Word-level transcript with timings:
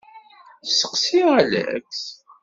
Steqsi 0.69 1.19
Alex. 1.37 1.85